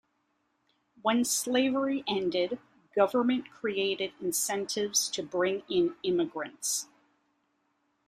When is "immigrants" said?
6.01-6.87